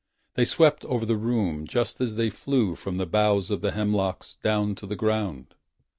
They 0.33 0.45
swept 0.45 0.83
over 0.85 1.05
the 1.05 1.15
room. 1.15 1.67
Just 1.67 2.01
as 2.01 2.15
they 2.15 2.31
flew 2.31 2.73
from 2.73 2.97
the 2.97 3.05
boughs 3.05 3.51
of 3.51 3.61
the 3.61 3.73
hemlocks 3.73 4.35
Down 4.41 4.73
to 4.77 4.87
the 4.87 4.95
ground. 4.95 5.53